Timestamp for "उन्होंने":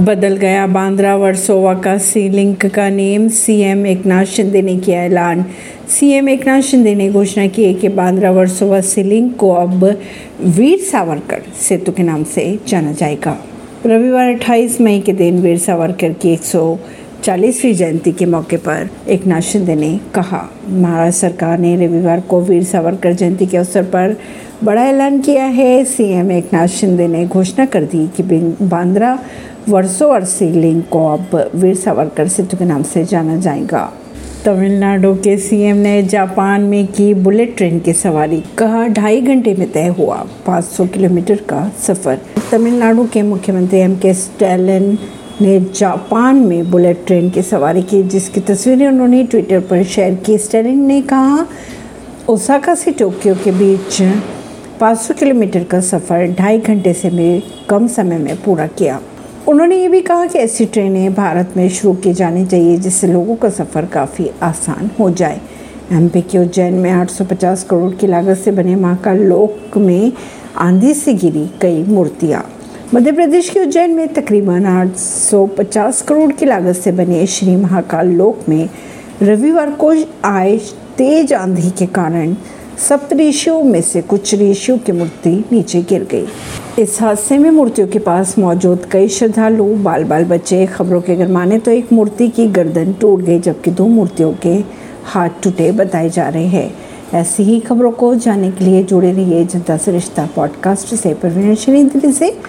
48.88-49.24, 59.48-59.76